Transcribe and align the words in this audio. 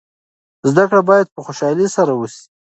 زده 0.69 0.83
کړه 0.89 1.01
باید 1.09 1.27
په 1.35 1.39
خوشحالۍ 1.45 1.87
سره 1.95 2.11
وسي. 2.15 2.43